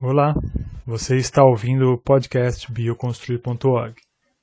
[0.00, 0.32] Olá,
[0.86, 4.00] você está ouvindo o podcast bioconstruir.org.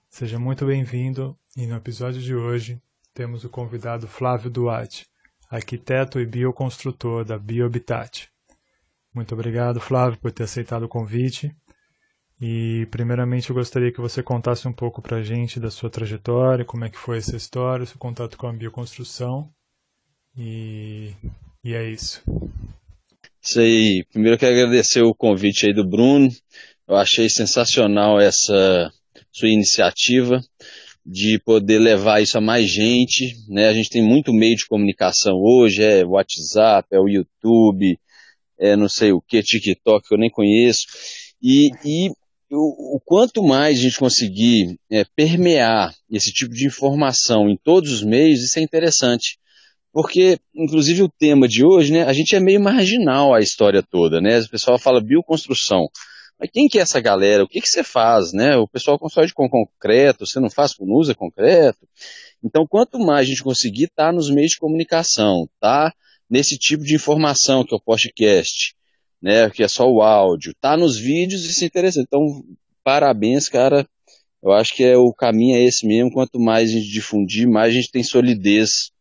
[0.10, 2.78] Seja muito bem-vindo e no episódio de hoje
[3.14, 5.08] temos o convidado Flávio Duarte,
[5.50, 8.30] arquiteto e bioconstrutor da Biohabitat.
[9.14, 11.56] Muito obrigado, Flávio, por ter aceitado o convite.
[12.42, 16.66] E primeiramente eu gostaria que você contasse um pouco para a gente da sua trajetória,
[16.66, 19.50] como é que foi essa história, seu contato com a bioconstrução.
[20.36, 21.14] E,
[21.64, 22.22] e é isso.
[23.46, 24.04] Isso aí.
[24.12, 26.30] Primeiro eu quero agradecer o convite aí do Bruno.
[26.88, 28.92] Eu achei sensacional essa
[29.32, 30.42] sua iniciativa
[31.06, 33.68] de poder levar isso a mais gente, né?
[33.68, 38.00] A gente tem muito meio de comunicação hoje, é WhatsApp, é o YouTube,
[38.58, 40.88] é não sei o que, TikTok, que eu nem conheço.
[41.40, 42.10] E, e
[42.52, 47.92] o, o quanto mais a gente conseguir é, permear esse tipo de informação em todos
[47.92, 49.38] os meios, isso é interessante.
[49.96, 54.20] Porque, inclusive, o tema de hoje, né, a gente é meio marginal a história toda,
[54.20, 54.42] né?
[54.42, 55.88] O pessoal fala bioconstrução.
[56.38, 57.46] Mas quem que é essa galera?
[57.46, 58.58] O que, que você faz, né?
[58.58, 61.88] O pessoal constrói com concreto, você não faz com usa concreto.
[62.44, 65.94] Então, quanto mais a gente conseguir estar tá nos meios de comunicação, tá
[66.30, 68.76] nesse tipo de informação que é o podcast,
[69.22, 72.04] né, que é só o áudio, tá nos vídeos, isso é interessante.
[72.06, 72.44] Então,
[72.84, 73.88] parabéns, cara.
[74.44, 76.12] Eu acho que é o caminho é esse mesmo.
[76.12, 78.94] Quanto mais a gente difundir, mais a gente tem solidez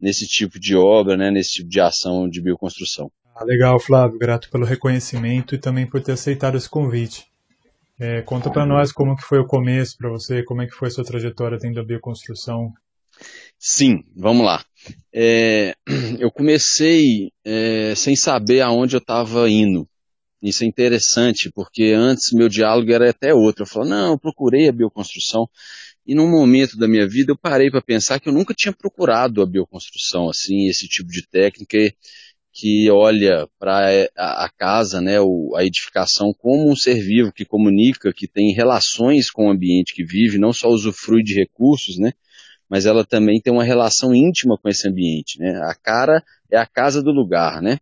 [0.00, 3.10] nesse tipo de obra, né, nesse tipo de ação de bioconstrução.
[3.34, 4.18] Ah, legal, Flávio.
[4.18, 7.26] Grato pelo reconhecimento e também por ter aceitado esse convite.
[7.98, 10.88] É, conta para nós como que foi o começo para você, como é que foi
[10.88, 12.72] a sua trajetória dentro da bioconstrução.
[13.58, 14.64] Sim, vamos lá.
[15.12, 15.74] É,
[16.18, 19.88] eu comecei é, sem saber aonde eu estava indo.
[20.42, 23.62] Isso é interessante, porque antes meu diálogo era até outro.
[23.62, 25.48] Eu falava, não, eu procurei a bioconstrução.
[26.06, 29.42] E num momento da minha vida eu parei para pensar que eu nunca tinha procurado
[29.42, 31.78] a bioconstrução, assim, esse tipo de técnica
[32.52, 35.16] que olha para a, casa, né,
[35.56, 40.04] a edificação como um ser vivo que comunica, que tem relações com o ambiente que
[40.04, 42.12] vive, não só usufrui de recursos, né,
[42.68, 45.60] mas ela também tem uma relação íntima com esse ambiente, né.
[45.64, 47.78] A cara é a casa do lugar, né.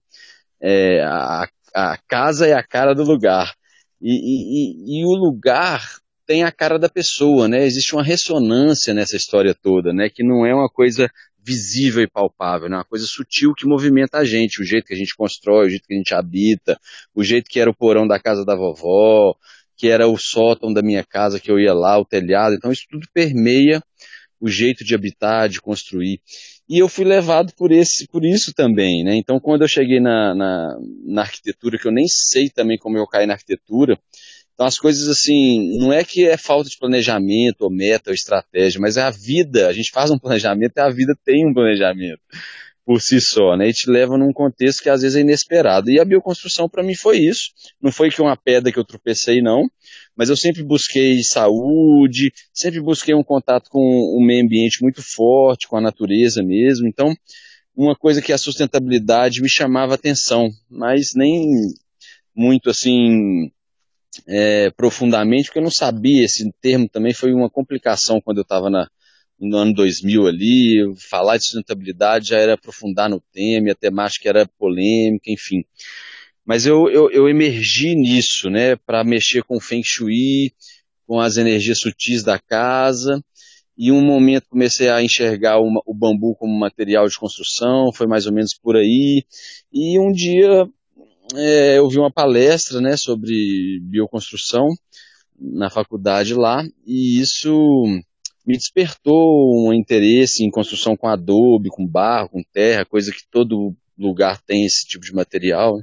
[0.60, 3.54] É, a, a casa é a cara do lugar.
[4.00, 7.64] E, e, e, o lugar tem a cara da pessoa, né?
[7.64, 10.08] Existe uma ressonância nessa história toda, né?
[10.08, 11.10] Que não é uma coisa
[11.44, 12.76] visível e palpável, né?
[12.76, 15.86] Uma coisa sutil que movimenta a gente, o jeito que a gente constrói, o jeito
[15.86, 16.78] que a gente habita,
[17.14, 19.34] o jeito que era o porão da casa da vovó,
[19.76, 22.54] que era o sótão da minha casa que eu ia lá, o telhado.
[22.54, 23.82] Então isso tudo permeia
[24.41, 26.20] o jeito de habitar, de construir.
[26.68, 29.14] E eu fui levado por esse, por isso também, né?
[29.16, 33.06] Então quando eu cheguei na, na, na arquitetura, que eu nem sei também como eu
[33.06, 33.98] caí na arquitetura,
[34.54, 38.81] então as coisas assim, não é que é falta de planejamento, ou meta, ou estratégia,
[38.81, 39.69] mas é a vida.
[39.69, 42.20] A gente faz um planejamento e a vida tem um planejamento
[42.84, 43.69] por si só, né?
[43.69, 45.91] E te leva num contexto que às vezes é inesperado.
[45.91, 47.50] E a bioconstrução para mim foi isso.
[47.81, 49.69] Não foi que uma pedra que eu tropecei, não.
[50.15, 55.66] Mas eu sempre busquei saúde, sempre busquei um contato com o meio ambiente muito forte,
[55.66, 56.86] com a natureza mesmo.
[56.86, 57.15] Então,
[57.75, 61.42] uma coisa que a sustentabilidade me chamava atenção, mas nem
[62.36, 63.50] muito assim
[64.26, 68.70] é, profundamente, porque eu não sabia, esse termo também foi uma complicação quando eu estava
[69.38, 74.48] no ano 2000 ali, falar de sustentabilidade já era aprofundar no tema, a temática era
[74.58, 75.64] polêmica, enfim.
[76.44, 80.53] Mas eu, eu, eu emergi nisso, né, para mexer com o Feng Shui,
[81.06, 83.22] com as energias sutis da casa,
[83.76, 88.26] e um momento comecei a enxergar uma, o bambu como material de construção, foi mais
[88.26, 89.24] ou menos por aí,
[89.72, 90.69] e um dia
[91.34, 94.68] é, eu vi uma palestra né, sobre bioconstrução
[95.38, 97.50] na faculdade lá, e isso
[98.46, 103.74] me despertou um interesse em construção com adobe, com barro, com terra, coisa que todo
[103.98, 105.78] lugar tem esse tipo de material.
[105.78, 105.82] Né?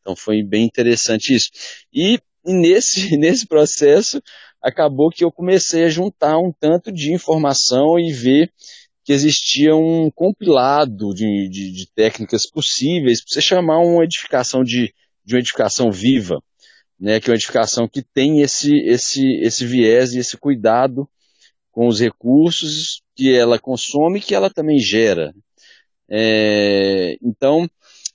[0.00, 1.50] Então foi bem interessante isso.
[1.92, 4.22] E nesse, nesse processo
[4.62, 8.52] acabou que eu comecei a juntar um tanto de informação e ver
[9.10, 14.94] que existia um compilado de, de, de técnicas possíveis para você chamar uma edificação de,
[15.24, 16.40] de uma edificação viva,
[16.96, 21.08] né, que é uma edificação que tem esse, esse, esse viés e esse cuidado
[21.72, 25.34] com os recursos que ela consome e que ela também gera.
[26.08, 27.68] É, então,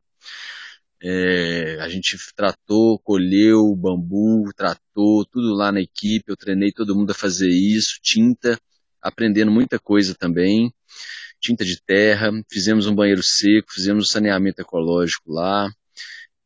[1.02, 7.12] É, a gente tratou, colheu bambu, tratou tudo lá na equipe, eu treinei todo mundo
[7.12, 8.60] a fazer isso, tinta,
[9.00, 10.70] aprendendo muita coisa também,
[11.40, 15.68] tinta de terra, fizemos um banheiro seco, fizemos um saneamento ecológico lá.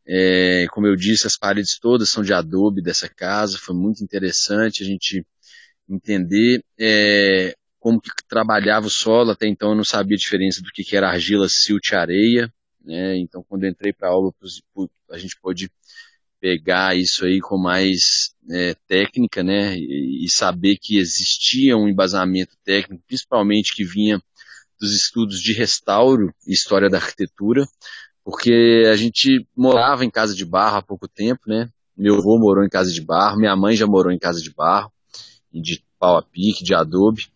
[0.06, 4.84] É, como eu disse, as paredes todas são de adobe dessa casa, foi muito interessante
[4.84, 5.26] a gente
[5.88, 7.56] entender é,
[7.86, 10.96] como que trabalhava o solo, até então eu não sabia a diferença do que, que
[10.96, 12.52] era argila, silt e areia,
[12.84, 13.16] né?
[13.16, 14.32] Então quando eu entrei para a aula,
[15.08, 15.70] a gente pôde
[16.40, 23.04] pegar isso aí com mais é, técnica, né, e, saber que existia um embasamento técnico,
[23.06, 24.20] principalmente que vinha
[24.80, 27.64] dos estudos de restauro e história da arquitetura,
[28.24, 32.64] porque a gente morava em casa de barro há pouco tempo, né, meu avô morou
[32.64, 34.92] em casa de barro, minha mãe já morou em casa de barro,
[35.52, 37.28] de pau a pique, de adobe,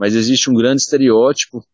[0.00, 1.64] mas existe um grande estereótipo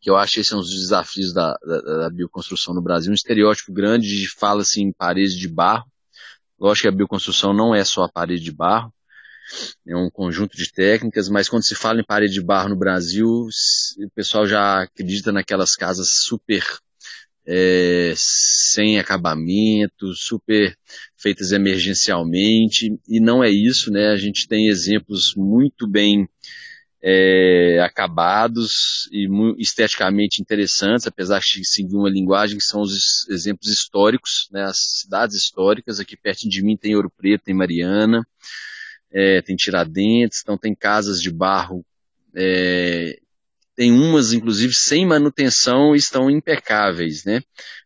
[0.00, 3.10] que eu acho que esse é um dos desafios da, da, da, bioconstrução no Brasil,
[3.10, 5.84] um estereótipo grande de fala-se em parede de barro,
[6.60, 8.92] Lógico que a bioconstrução não é só a parede de barro,
[9.86, 13.26] é um conjunto de técnicas, mas quando se fala em parede de barro no Brasil,
[13.26, 16.62] o pessoal já acredita naquelas casas super
[17.46, 20.76] é, sem acabamento, super
[21.16, 24.08] feitas emergencialmente, e não é isso, né?
[24.08, 26.28] A gente tem exemplos muito bem
[27.02, 29.26] é, acabados e
[29.58, 35.36] esteticamente interessantes, apesar de seguir uma linguagem que são os exemplos históricos, né, as cidades
[35.36, 38.26] históricas, aqui perto de mim tem Ouro Preto, tem Mariana,
[39.10, 41.84] é, tem Tiradentes, então tem casas de barro,
[42.36, 43.18] é,
[43.74, 47.42] tem umas inclusive sem manutenção e estão impecáveis, né,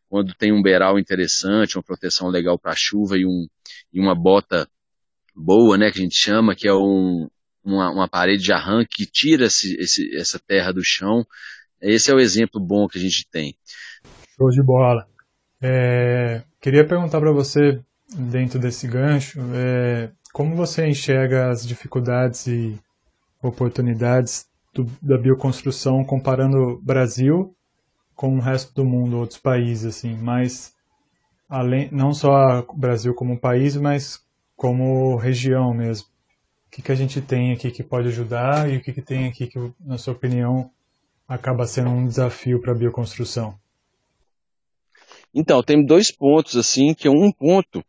[0.08, 3.46] quando tem um beiral interessante, uma proteção legal para chuva e, um,
[3.92, 4.68] e uma bota
[5.36, 7.28] boa, né, que a gente chama, que é um,
[7.64, 11.26] uma, uma parede de arranque que tira esse, esse, essa terra do chão.
[11.80, 13.56] Esse é o exemplo bom que a gente tem.
[14.36, 15.06] Show de bola.
[15.60, 17.80] É, queria perguntar para você,
[18.14, 22.78] dentro desse gancho, é, como você enxerga as dificuldades e
[23.42, 27.54] oportunidades do, da bioconstrução comparando Brasil
[28.14, 30.72] com o resto do mundo, outros países, assim, mas
[31.48, 34.20] além, não só Brasil como país, mas
[34.56, 36.13] como região mesmo
[36.74, 39.46] que, que a gente tem aqui que pode ajudar e o que, que tem aqui
[39.46, 40.68] que, na sua opinião,
[41.28, 43.56] acaba sendo um desafio para a bioconstrução?
[45.32, 47.84] Então, tem dois pontos, assim, que um ponto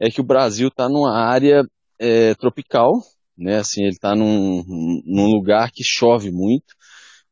[0.00, 1.62] é que o Brasil está numa área
[1.96, 2.92] é, tropical,
[3.38, 4.64] né, assim, ele está num,
[5.06, 6.74] num lugar que chove muito,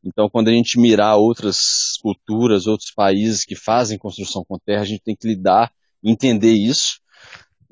[0.05, 4.85] então quando a gente mirar outras culturas, outros países que fazem construção com terra, a
[4.85, 5.71] gente tem que lidar,
[6.03, 6.99] entender isso,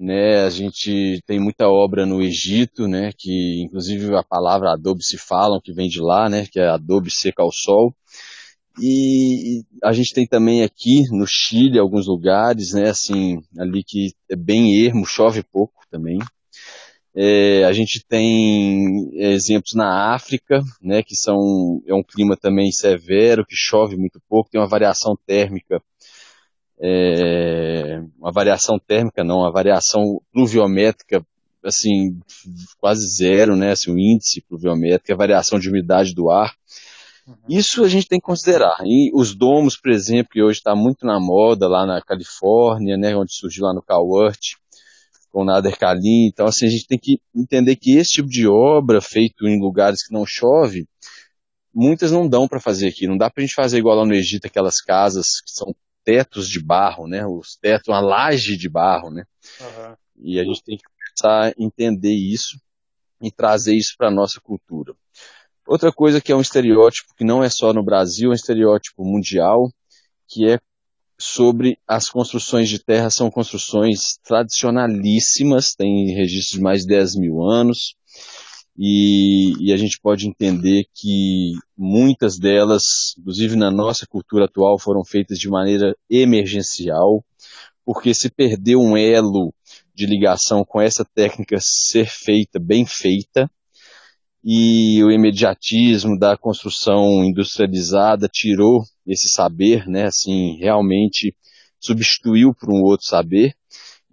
[0.01, 0.43] né?
[0.43, 3.11] A gente tem muita obra no Egito, né?
[3.15, 6.47] Que inclusive a palavra adobe se falam que vem de lá, né?
[6.51, 7.93] Que é adobe seca ao sol.
[8.81, 12.89] E a gente tem também aqui no Chile alguns lugares, né?
[12.89, 16.17] Assim, ali que é bem ermo, chove pouco também.
[17.13, 23.45] É, a gente tem exemplos na África, né, que são é um clima também severo,
[23.45, 25.83] que chove muito pouco, tem uma variação térmica
[26.81, 27.50] é,
[28.19, 31.25] uma variação térmica, não, uma variação pluviométrica,
[31.63, 32.19] assim,
[32.79, 36.53] quase zero, né, assim, o índice pluviométrico, a variação de umidade do ar.
[37.27, 37.35] Uhum.
[37.49, 38.77] Isso a gente tem que considerar.
[38.83, 43.15] E os domos, por exemplo, que hoje está muito na moda lá na Califórnia, né,
[43.15, 44.39] onde surgiu lá no Calvert,
[45.31, 46.27] com o Nader Kalim.
[46.27, 50.05] Então, assim, a gente tem que entender que esse tipo de obra feito em lugares
[50.05, 50.87] que não chove,
[51.73, 53.07] muitas não dão para fazer aqui.
[53.07, 56.49] Não dá para a gente fazer igual lá no Egito, aquelas casas que são tetos
[56.49, 57.25] de barro, né?
[57.25, 59.23] Os tetos, uma laje de barro, né?
[59.59, 59.95] Uhum.
[60.17, 62.59] E a gente tem que começar a entender isso
[63.21, 64.93] e trazer isso para a nossa cultura.
[65.65, 69.05] Outra coisa que é um estereótipo que não é só no Brasil, é um estereótipo
[69.05, 69.69] mundial,
[70.27, 70.59] que é
[71.19, 77.43] sobre as construções de terra, são construções tradicionalíssimas, tem registros de mais de 10 mil
[77.43, 77.95] anos,
[78.77, 85.03] e, e, a gente pode entender que muitas delas, inclusive na nossa cultura atual, foram
[85.03, 87.23] feitas de maneira emergencial,
[87.85, 89.53] porque se perdeu um elo
[89.93, 93.49] de ligação com essa técnica ser feita, bem feita,
[94.43, 101.35] e o imediatismo da construção industrializada tirou esse saber, né, assim, realmente
[101.79, 103.53] substituiu por um outro saber.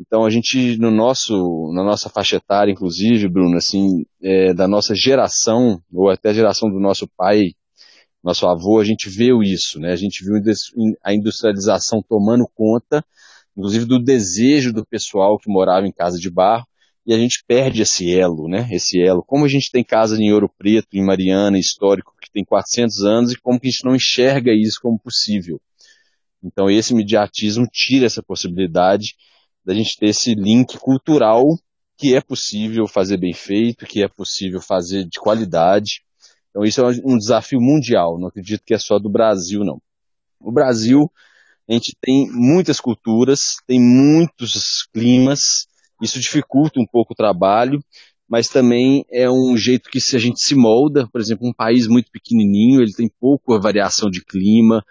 [0.00, 4.94] Então a gente no nosso na nossa faixa etária, inclusive, Bruno, assim, é, da nossa
[4.94, 7.52] geração ou até a geração do nosso pai,
[8.22, 9.92] nosso avô, a gente viu isso, né?
[9.92, 10.34] A gente viu
[11.02, 13.04] a industrialização tomando conta,
[13.56, 16.66] inclusive do desejo do pessoal que morava em casa de barro
[17.04, 18.68] e a gente perde esse elo, né?
[18.70, 19.24] Esse elo.
[19.26, 23.32] Como a gente tem casa em Ouro Preto, em Mariana, histórico, que tem 400 anos,
[23.32, 25.60] e como que a gente não enxerga isso como possível.
[26.42, 29.14] Então esse mediatismo tira essa possibilidade
[29.68, 31.44] da gente ter esse link cultural
[31.94, 36.00] que é possível fazer bem feito, que é possível fazer de qualidade.
[36.48, 39.78] Então isso é um desafio mundial, não acredito que é só do Brasil, não.
[40.40, 41.12] O Brasil,
[41.68, 45.66] a gente tem muitas culturas, tem muitos climas,
[46.00, 47.78] isso dificulta um pouco o trabalho,
[48.26, 51.86] mas também é um jeito que se a gente se molda, por exemplo, um país
[51.86, 54.82] muito pequenininho, ele tem pouca variação de clima,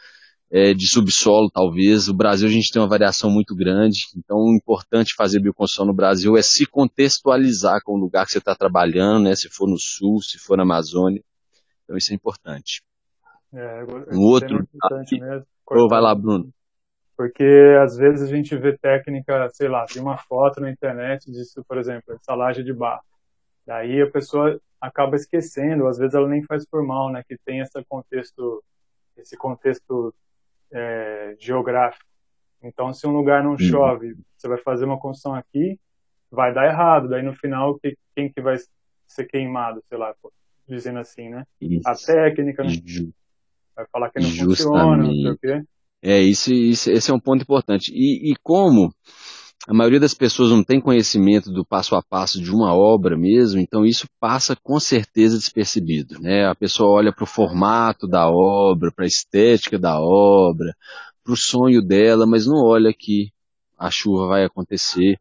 [0.52, 2.08] é, de subsolo talvez.
[2.08, 5.94] O Brasil a gente tem uma variação muito grande, então o importante fazer bioconstrução no
[5.94, 9.36] Brasil é se contextualizar com o lugar que você está trabalhando, né?
[9.36, 11.22] Se for no sul, se for na Amazônia,
[11.84, 12.82] então isso é importante.
[13.54, 14.68] É, um outro.
[14.74, 15.46] Importante mesmo.
[15.70, 16.50] Oh, vai lá, Bruno.
[17.16, 21.64] Porque às vezes a gente vê técnica, sei lá, tem uma foto na internet disso,
[21.68, 23.02] por exemplo, essa laje de barro.
[23.66, 27.60] Daí a pessoa acaba esquecendo, às vezes ela nem faz por mal, né, que tem
[27.60, 28.64] esse contexto,
[29.18, 30.14] esse contexto
[30.72, 32.06] é, geográfico.
[32.64, 33.60] Então, se um lugar não uhum.
[33.60, 35.80] chove, você vai fazer uma construção aqui,
[36.32, 37.10] vai dar errado.
[37.10, 37.80] Daí no final,
[38.16, 38.56] quem que vai
[39.08, 40.14] ser queimado, sei lá,
[40.68, 41.44] dizendo assim, né?
[41.62, 41.88] Isso.
[41.88, 42.70] A técnica, né?
[43.76, 44.58] Vai falar que não Justamente.
[44.58, 45.64] funciona, não sei o quê.
[46.02, 47.92] É, isso, isso, esse é um ponto importante.
[47.94, 48.94] E, e como
[49.66, 53.60] a maioria das pessoas não tem conhecimento do passo a passo de uma obra mesmo,
[53.60, 56.20] então isso passa com certeza despercebido.
[56.22, 56.46] Né?
[56.46, 60.74] A pessoa olha para o formato da obra, para a estética da obra,
[61.24, 63.32] para o sonho dela, mas não olha que
[63.78, 65.20] a chuva vai acontecer.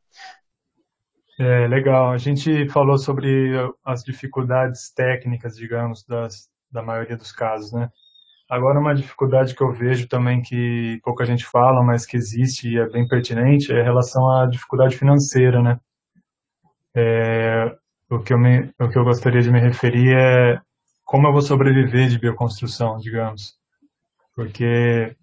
[1.39, 2.13] É legal.
[2.13, 3.53] A gente falou sobre
[3.85, 7.91] as dificuldades técnicas, digamos, das, da maioria dos casos, né?
[8.49, 12.79] Agora, uma dificuldade que eu vejo também que pouca gente fala, mas que existe e
[12.79, 15.81] é bem pertinente, é em relação à dificuldade financeira, né?
[16.95, 17.77] É,
[18.09, 20.61] o, que eu me, o que eu gostaria de me referir é
[21.05, 23.55] como eu vou sobreviver de bioconstrução, digamos.
[24.35, 25.17] Porque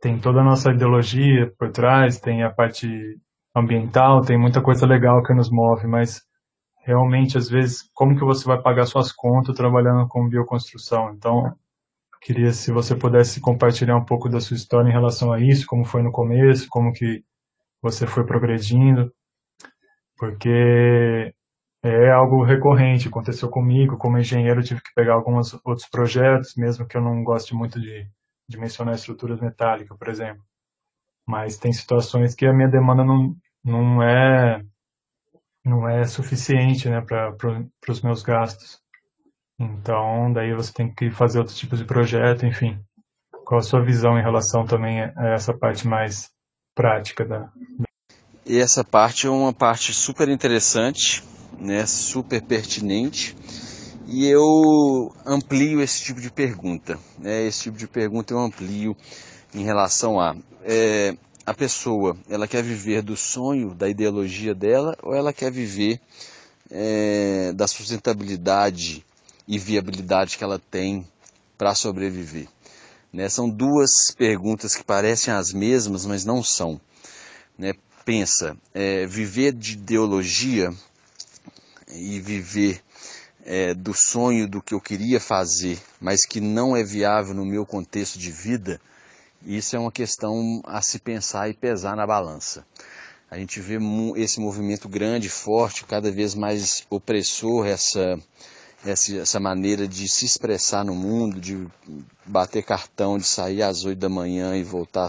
[0.00, 2.88] tem toda a nossa ideologia por trás, tem a parte
[3.54, 6.22] ambiental, tem muita coisa legal que nos move, mas
[6.84, 11.12] realmente, às vezes, como que você vai pagar suas contas trabalhando com bioconstrução?
[11.14, 11.54] Então,
[12.22, 15.84] Queria se você pudesse compartilhar um pouco da sua história em relação a isso, como
[15.84, 17.24] foi no começo, como que
[17.82, 19.12] você foi progredindo,
[20.16, 21.34] porque
[21.82, 26.96] é algo recorrente, aconteceu comigo, como engenheiro tive que pegar alguns outros projetos, mesmo que
[26.96, 28.08] eu não goste muito de,
[28.48, 30.44] de mencionar estruturas metálicas, por exemplo.
[31.26, 34.64] Mas tem situações que a minha demanda não, não é
[35.64, 37.36] não é suficiente né, para
[37.88, 38.81] os meus gastos.
[39.62, 42.78] Então, daí você tem que fazer outros tipos de projeto, enfim.
[43.44, 46.30] Qual a sua visão em relação também a essa parte mais
[46.74, 47.48] prática da.
[48.44, 51.22] E essa parte é uma parte super interessante,
[51.58, 53.36] né, super pertinente,
[54.08, 56.98] e eu amplio esse tipo de pergunta.
[57.18, 58.96] Né, esse tipo de pergunta eu amplio
[59.54, 65.14] em relação a é, a pessoa, ela quer viver do sonho, da ideologia dela, ou
[65.14, 66.00] ela quer viver
[66.70, 69.04] é, da sustentabilidade
[69.46, 71.06] e viabilidade que ela tem
[71.58, 72.48] para sobreviver?
[73.12, 73.28] Né?
[73.28, 76.80] São duas perguntas que parecem as mesmas, mas não são.
[77.58, 77.72] Né?
[78.04, 80.72] Pensa, é, viver de ideologia
[81.88, 82.82] e viver
[83.44, 87.66] é, do sonho do que eu queria fazer, mas que não é viável no meu
[87.66, 88.80] contexto de vida,
[89.44, 92.64] isso é uma questão a se pensar e pesar na balança.
[93.30, 93.78] A gente vê
[94.16, 98.18] esse movimento grande, forte, cada vez mais opressor, essa
[98.84, 101.66] essa, maneira de se expressar no mundo, de
[102.26, 105.08] bater cartão, de sair às oito da manhã e voltar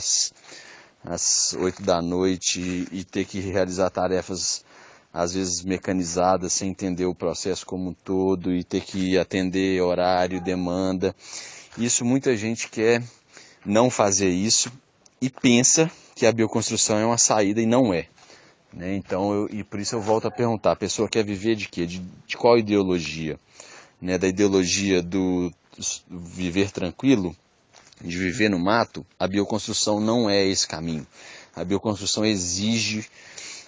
[1.04, 4.64] às, oito da noite e ter que realizar tarefas
[5.12, 10.42] às vezes mecanizadas sem entender o processo como um todo e ter que atender horário,
[10.42, 11.16] demanda.
[11.78, 13.04] Isso muita gente quer
[13.66, 14.72] não fazer isso
[15.22, 18.08] e pensa que a bioconstrução é uma saída e não é.
[18.74, 18.96] Né?
[18.96, 21.86] Então, eu, e por isso eu volto a perguntar, a pessoa quer viver de quê?
[21.86, 23.38] De, de qual ideologia?
[24.02, 24.18] Né?
[24.18, 25.52] Da ideologia do
[26.10, 27.36] viver tranquilo,
[28.02, 31.06] de viver no mato, a bioconstrução não é esse caminho.
[31.56, 33.06] A bioconstrução exige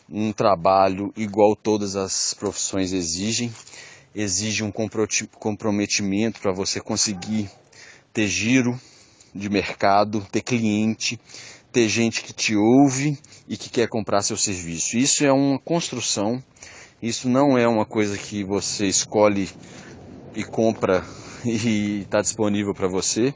[0.09, 3.51] um trabalho igual todas as profissões exigem
[4.15, 7.51] exige um comprometimento para você conseguir
[8.13, 8.79] ter giro
[9.33, 11.19] de mercado, ter cliente,
[11.75, 13.17] ter gente que te ouve
[13.49, 14.97] e que quer comprar seu serviço.
[14.97, 16.41] Isso é uma construção,
[17.03, 19.49] isso não é uma coisa que você escolhe
[20.33, 21.03] e compra
[21.43, 23.33] e está disponível para você.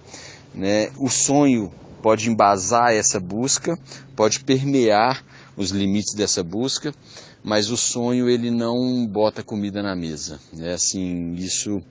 [0.56, 0.90] Né?
[0.98, 1.70] O sonho
[2.02, 3.78] pode embasar essa busca,
[4.16, 5.22] pode permear
[5.58, 6.96] os limites dessa busca,
[7.44, 10.40] mas o sonho ele não bota comida na mesa.
[10.58, 11.82] É assim, isso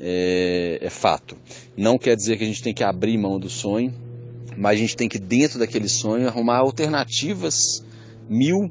[0.00, 1.36] é, é fato.
[1.76, 3.92] Não quer dizer que a gente tem que abrir mão do sonho,
[4.62, 7.56] mas a gente tem que dentro daquele sonho arrumar alternativas
[8.28, 8.70] mil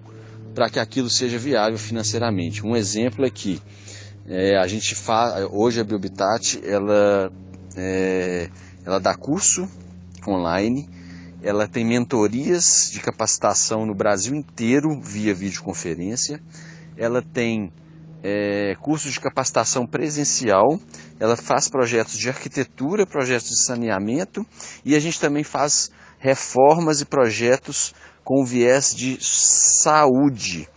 [0.55, 2.65] para que aquilo seja viável financeiramente.
[2.65, 3.61] Um exemplo é que
[4.25, 7.29] é, a gente faz hoje a Biobitat ela
[7.75, 8.49] é,
[8.85, 9.67] ela dá curso
[10.25, 10.87] online
[11.43, 16.39] ela tem mentorias de capacitação no Brasil inteiro via videoconferência.
[16.95, 17.73] Ela tem
[18.21, 20.79] é, cursos de capacitação presencial.
[21.21, 24.43] Ela faz projetos de arquitetura, projetos de saneamento
[24.83, 30.67] e a gente também faz reformas e projetos com viés de saúde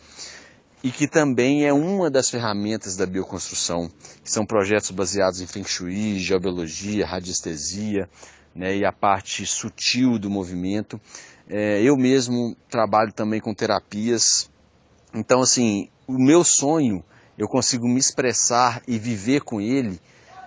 [0.83, 3.91] e que também é uma das ferramentas da bioconstrução,
[4.23, 8.07] que são projetos baseados em Feng Shui, geobiologia, radiestesia,
[8.55, 11.01] né, e a parte sutil do movimento.
[11.49, 14.51] É, eu mesmo trabalho também com terapias.
[15.15, 17.03] Então, assim, o meu sonho,
[17.39, 19.99] eu consigo me expressar e viver com ele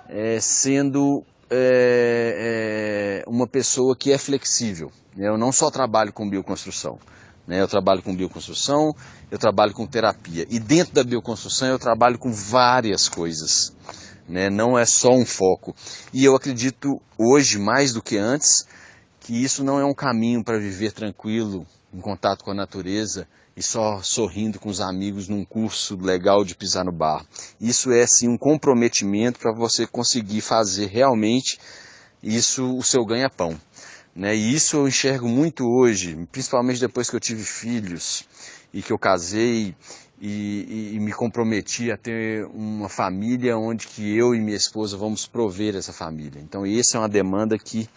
[0.09, 4.91] é, sendo é, é uma pessoa que é flexível.
[5.17, 6.99] Eu não só trabalho com bioconstrução.
[7.47, 8.93] Né, eu trabalho com bioconstrução,
[9.31, 10.45] eu trabalho com terapia.
[10.49, 13.73] E dentro da bioconstrução eu trabalho com várias coisas
[14.27, 14.49] né?
[14.49, 15.75] não é só um foco.
[16.13, 18.67] E eu acredito hoje, mais do que antes,
[19.19, 23.63] que isso não é um caminho para viver tranquilo, em contato com a natureza e
[23.63, 27.25] só sorrindo com os amigos num curso legal de pisar no bar.
[27.59, 31.59] Isso é sim um comprometimento para você conseguir fazer realmente
[32.21, 33.59] isso o seu ganha-pão.
[34.15, 34.35] Né?
[34.35, 38.25] E isso eu enxergo muito hoje, principalmente depois que eu tive filhos
[38.73, 39.75] e que eu casei
[40.19, 45.27] e, e, me comprometi a ter uma família onde que eu e minha esposa vamos
[45.27, 46.41] prover essa família.
[46.41, 47.87] Então, essa é uma demanda que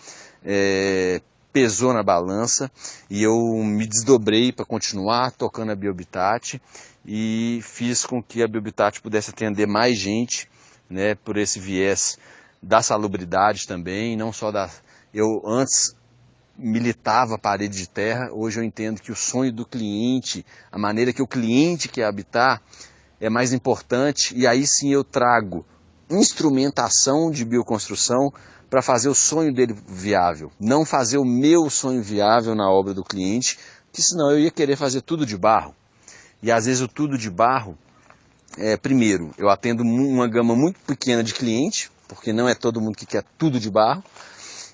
[0.44, 1.22] é,
[1.52, 2.70] pesou na balança
[3.08, 6.60] e eu me desdobrei para continuar tocando a Biobitat
[7.04, 10.48] e fiz com que a Biobitat pudesse atender mais gente,
[10.88, 12.18] né, por esse viés
[12.62, 14.68] da salubridade também, não só da
[15.12, 15.96] eu antes
[16.56, 21.12] militava a parede de terra, hoje eu entendo que o sonho do cliente, a maneira
[21.12, 22.62] que o cliente quer habitar,
[23.20, 25.64] é mais importante e aí sim eu trago
[26.10, 28.32] instrumentação de bioconstrução
[28.68, 33.04] para fazer o sonho dele viável, não fazer o meu sonho viável na obra do
[33.04, 33.58] cliente,
[33.92, 35.74] que senão eu ia querer fazer tudo de barro.
[36.42, 37.76] E às vezes o tudo de barro,
[38.56, 42.96] é, primeiro, eu atendo uma gama muito pequena de cliente, porque não é todo mundo
[42.96, 44.02] que quer tudo de barro,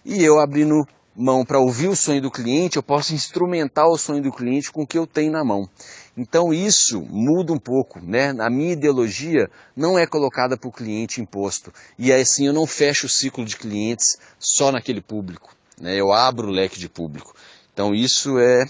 [0.05, 4.23] e eu abrindo mão para ouvir o sonho do cliente, eu posso instrumentar o sonho
[4.23, 5.69] do cliente com o que eu tenho na mão.
[6.17, 8.35] Então isso muda um pouco, né?
[8.39, 11.73] A minha ideologia não é colocada para o cliente imposto.
[11.99, 15.55] E assim eu não fecho o ciclo de clientes só naquele público.
[15.79, 15.95] Né?
[15.95, 17.35] Eu abro o leque de público.
[17.73, 18.65] Então isso é,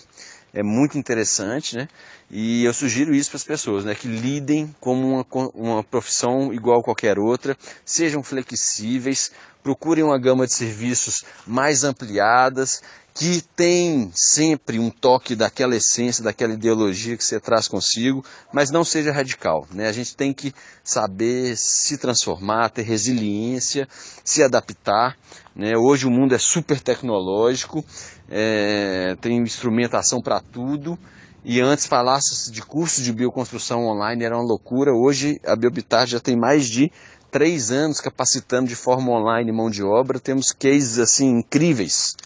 [0.52, 1.88] é muito interessante, né?
[2.28, 3.94] E eu sugiro isso para as pessoas, né?
[3.94, 9.30] Que lidem como uma, uma profissão igual a qualquer outra, sejam flexíveis,
[9.62, 12.82] procurem uma gama de serviços mais ampliadas,
[13.16, 18.84] que tem sempre um toque daquela essência, daquela ideologia que você traz consigo, mas não
[18.84, 19.66] seja radical.
[19.72, 19.88] Né?
[19.88, 23.88] A gente tem que saber se transformar, ter resiliência,
[24.22, 25.16] se adaptar.
[25.54, 25.74] Né?
[25.78, 27.82] Hoje o mundo é super tecnológico,
[28.28, 30.98] é, tem instrumentação para tudo.
[31.42, 34.92] E antes falasse de curso de bioconstrução online era uma loucura.
[34.92, 36.92] Hoje a Biobitar já tem mais de
[37.30, 42.16] três anos capacitando de forma online mão de obra, temos cases assim incríveis,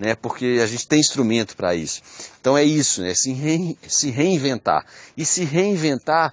[0.00, 0.14] né?
[0.14, 2.00] Porque a gente tem instrumento para isso.
[2.40, 3.12] Então é isso, né?
[3.12, 6.32] Se, re, se reinventar e se reinventar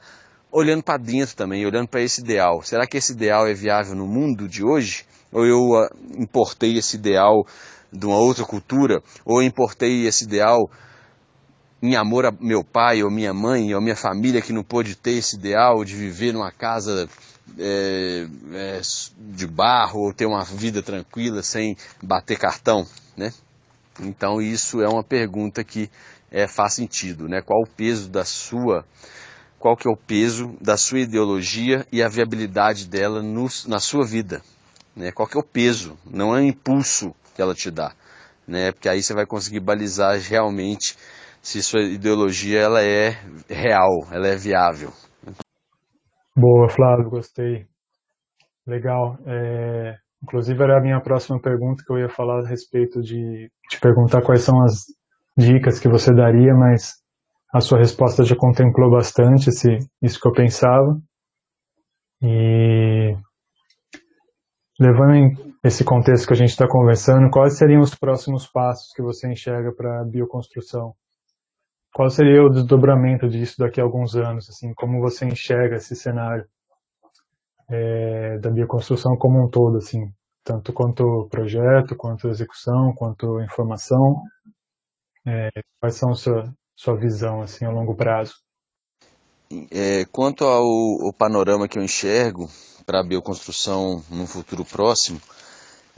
[0.50, 2.64] olhando para dentro também, olhando para esse ideal.
[2.64, 5.06] Será que esse ideal é viável no mundo de hoje?
[5.34, 7.46] Ou eu uh, importei esse ideal
[7.92, 9.04] de uma outra cultura?
[9.26, 10.72] Ou eu importei esse ideal
[11.82, 15.12] em amor a meu pai ou minha mãe ou minha família que não pôde ter
[15.12, 17.08] esse ideal de viver numa casa
[17.60, 18.82] é, é,
[19.18, 23.34] de barro ou ter uma vida tranquila sem bater cartão, né?
[24.00, 25.90] Então isso é uma pergunta que
[26.32, 27.42] é, faz sentido, né?
[27.42, 28.86] Qual o peso da sua,
[29.60, 34.06] qual que é o peso da sua ideologia e a viabilidade dela no, na sua
[34.06, 34.42] vida,
[34.96, 35.12] né?
[35.12, 35.98] Qual que é o peso?
[36.06, 37.94] Não é o impulso que ela te dá,
[38.48, 38.72] né?
[38.72, 40.96] Porque aí você vai conseguir balizar realmente
[41.42, 43.18] se sua ideologia ela é
[43.50, 44.92] real, ela é viável,
[46.40, 47.66] Boa, Flávio, gostei.
[48.68, 49.18] Legal.
[49.26, 53.80] É, inclusive era a minha próxima pergunta que eu ia falar a respeito de te
[53.80, 54.86] perguntar quais são as
[55.38, 56.96] dicas que você daria, mas
[57.54, 61.00] a sua resposta já contemplou bastante esse, isso que eu pensava.
[62.22, 63.16] E
[64.80, 69.02] levando em esse contexto que a gente está conversando, quais seriam os próximos passos que
[69.02, 70.94] você enxerga para a bioconstrução?
[71.94, 74.50] Qual seria o desdobramento disso daqui a alguns anos?
[74.50, 76.46] Assim, como você enxerga esse cenário
[77.70, 80.12] é, da bioconstrução como um todo, assim,
[80.44, 84.22] tanto quanto projeto, quanto execução, quanto informação?
[85.26, 85.50] É,
[85.80, 88.36] quais são sua, sua visão assim a longo prazo?
[89.70, 90.66] É, quanto ao,
[91.06, 92.50] ao, panorama que eu enxergo
[92.86, 95.20] para a bioconstrução no futuro próximo,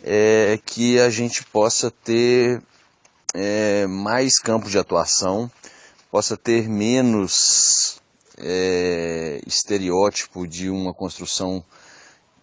[0.04, 2.62] é que a gente possa ter
[3.34, 5.52] é, mais campos de atuação,
[6.10, 7.99] possa ter menos
[8.40, 11.64] é, estereótipo de uma construção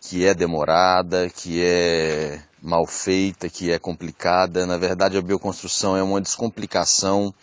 [0.01, 4.67] que é demorada, que é mal feita, que é complicada.
[4.67, 7.35] Na verdade, a bioconstrução é uma descomplicação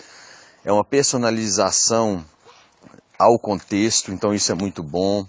[0.66, 2.24] é uma personalização
[3.20, 5.28] ao contexto, então isso é muito bom.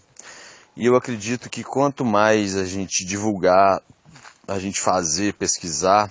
[0.77, 3.83] E eu acredito que quanto mais a gente divulgar,
[4.47, 6.11] a gente fazer, pesquisar,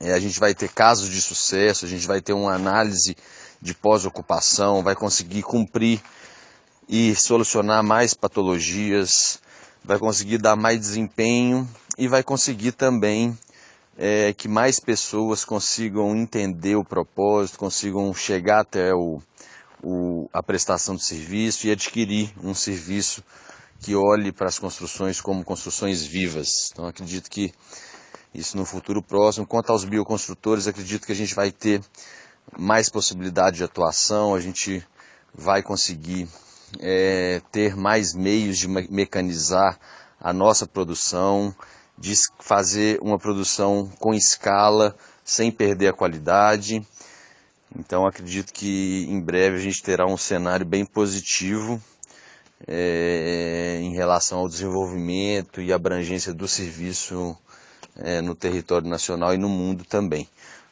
[0.00, 3.16] é, a gente vai ter casos de sucesso, a gente vai ter uma análise
[3.60, 6.00] de pós-ocupação, vai conseguir cumprir
[6.88, 9.40] e solucionar mais patologias,
[9.84, 13.36] vai conseguir dar mais desempenho e vai conseguir também
[13.96, 19.20] é, que mais pessoas consigam entender o propósito, consigam chegar até o,
[19.82, 23.22] o, a prestação do serviço e adquirir um serviço
[23.80, 26.70] que olhe para as construções como construções vivas.
[26.72, 27.52] Então acredito que
[28.34, 29.46] isso no futuro próximo.
[29.46, 31.82] Quanto aos bioconstrutores, acredito que a gente vai ter
[32.56, 34.86] mais possibilidade de atuação, a gente
[35.34, 36.28] vai conseguir
[36.80, 39.78] é, ter mais meios de mecanizar
[40.20, 41.54] a nossa produção,
[41.96, 46.84] de fazer uma produção com escala, sem perder a qualidade.
[47.76, 51.80] Então acredito que em breve a gente terá um cenário bem positivo
[52.66, 57.36] é, em relação ao desenvolvimento e abrangência do serviço
[57.96, 60.28] é, no território nacional e no mundo também.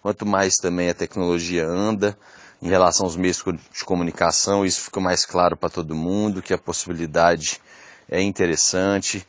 [0.07, 2.17] Quanto mais também a tecnologia anda
[2.63, 3.43] em relação aos meios
[3.77, 7.61] de comunicação, isso fica mais claro para todo mundo, que a possibilidade
[8.09, 9.27] é interessante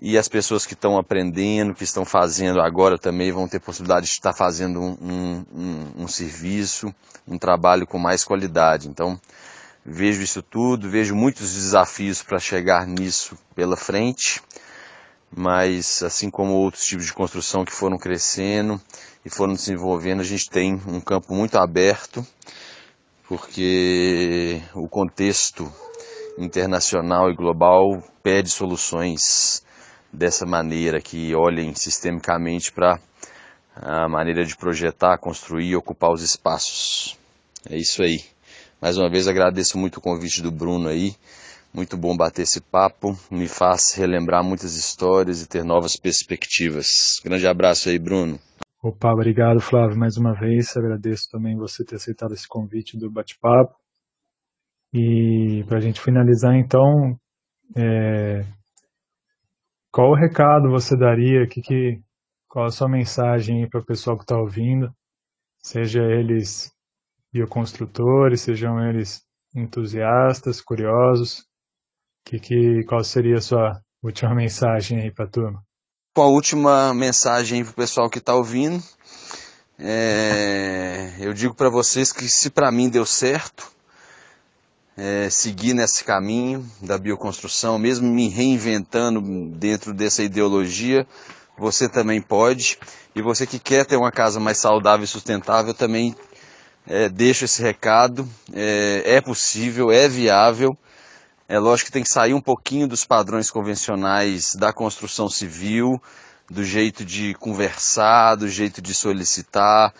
[0.00, 4.12] e as pessoas que estão aprendendo, que estão fazendo agora também vão ter possibilidade de
[4.12, 6.94] estar fazendo um, um, um, um serviço,
[7.26, 8.88] um trabalho com mais qualidade.
[8.88, 9.20] Então,
[9.84, 14.40] vejo isso tudo, vejo muitos desafios para chegar nisso pela frente,
[15.34, 18.80] mas assim como outros tipos de construção que foram crescendo
[19.24, 22.26] e foram desenvolvendo, a gente tem um campo muito aberto,
[23.26, 25.72] porque o contexto
[26.38, 29.62] internacional e global pede soluções
[30.12, 32.98] dessa maneira, que olhem sistemicamente para
[33.74, 37.16] a maneira de projetar, construir e ocupar os espaços.
[37.68, 38.22] É isso aí.
[38.80, 41.14] Mais uma vez agradeço muito o convite do Bruno aí.
[41.74, 47.18] Muito bom bater esse papo, me faz relembrar muitas histórias e ter novas perspectivas.
[47.24, 48.38] Grande abraço aí, Bruno.
[48.82, 50.76] Opa, obrigado, Flávio, mais uma vez.
[50.76, 53.74] Agradeço também você ter aceitado esse convite do bate-papo.
[54.92, 57.16] E para a gente finalizar, então,
[57.74, 58.44] é,
[59.90, 61.46] qual o recado você daria?
[61.46, 62.02] Que, que,
[62.48, 64.92] qual a sua mensagem para o pessoal que está ouvindo?
[65.62, 66.70] Seja eles
[67.32, 69.22] bioconstrutores, sejam eles
[69.54, 71.46] entusiastas, curiosos.
[72.24, 75.62] Que, que, qual seria a sua última mensagem aí para a turma?
[76.14, 78.82] Com a última mensagem para o pessoal que está ouvindo,
[79.78, 83.72] é, eu digo para vocês que se para mim deu certo,
[84.96, 89.20] é, seguir nesse caminho da bioconstrução, mesmo me reinventando
[89.56, 91.06] dentro dessa ideologia,
[91.56, 92.78] você também pode.
[93.14, 96.14] E você que quer ter uma casa mais saudável e sustentável, também
[96.86, 98.28] é, deixo esse recado.
[98.52, 100.76] É, é possível, é viável.
[101.52, 106.00] É lógico que tem que sair um pouquinho dos padrões convencionais da construção civil,
[106.50, 109.92] do jeito de conversar, do jeito de solicitar,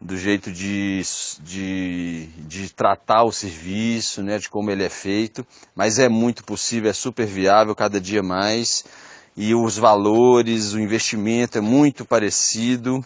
[0.00, 1.02] do jeito de,
[1.40, 6.88] de, de tratar o serviço, né, de como ele é feito, mas é muito possível,
[6.88, 8.84] é super viável cada dia mais.
[9.36, 13.04] E os valores, o investimento é muito parecido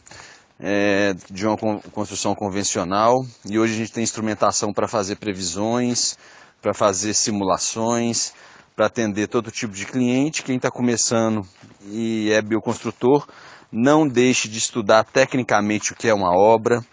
[0.61, 1.57] é, de uma
[1.93, 3.25] construção convencional.
[3.49, 6.19] E hoje a gente tem instrumentação para fazer previsões,
[6.67, 8.33] para fazer simulações,
[8.75, 10.43] para atender todo tipo de cliente.
[10.43, 11.47] Quem está começando
[11.85, 13.25] e é bioconstrutor
[13.71, 16.85] não deixe de estudar tecnicamente o que é uma obra,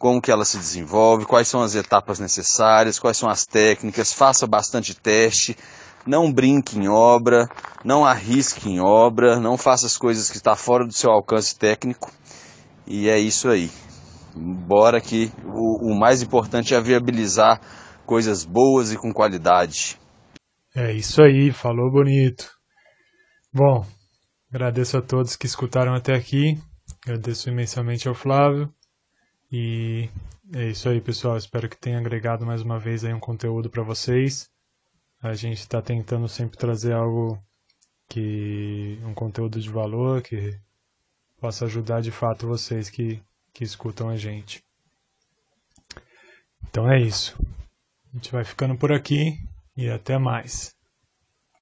[0.00, 4.48] como que ela se desenvolve, quais são as etapas necessárias, quais são as técnicas, faça
[4.48, 5.56] bastante teste,
[6.04, 7.48] não brinque em obra,
[7.84, 12.10] não arrisque em obra, não faça as coisas que está fora do seu alcance técnico.
[12.84, 13.70] E é isso aí.
[14.34, 17.60] Bora que o, o mais importante é viabilizar
[18.04, 19.98] coisas boas e com qualidade.
[20.74, 22.50] É isso aí, falou bonito.
[23.52, 23.86] Bom,
[24.52, 26.58] agradeço a todos que escutaram até aqui.
[27.04, 28.72] Agradeço imensamente ao Flávio.
[29.52, 30.08] E
[30.52, 31.36] é isso aí, pessoal.
[31.36, 34.50] Espero que tenha agregado mais uma vez aí um conteúdo para vocês.
[35.22, 37.38] A gente está tentando sempre trazer algo
[38.08, 40.58] que um conteúdo de valor que
[41.40, 44.62] possa ajudar de fato vocês que, que escutam a gente.
[46.68, 47.36] Então é isso.
[48.14, 49.40] A gente vai ficando por aqui
[49.76, 50.72] e até mais.